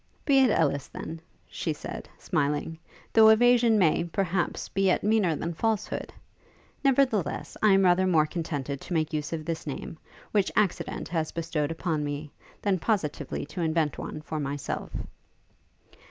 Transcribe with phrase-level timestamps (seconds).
[0.25, 1.21] 'Be it Ellis, then,'
[1.51, 2.79] said she, smiling,
[3.13, 6.11] 'though evasion may, perhaps, be yet meaner than falsehood!
[6.83, 9.99] Nevertheless, I am rather more contented to make use of this name,
[10.31, 12.31] which accident has bestowed upon me,
[12.63, 14.91] than positively to invent one for myself.'